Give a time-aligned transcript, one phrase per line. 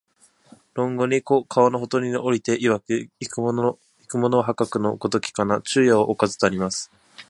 [0.73, 3.29] 論語に、「子、川のほとりに在りていわく、逝
[4.07, 6.89] く者はかくの如きかな、昼夜をおかず」とあります